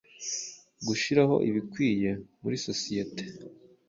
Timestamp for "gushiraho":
0.87-1.35